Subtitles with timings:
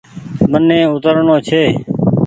[0.51, 1.63] مني اوترڻو ڇي۔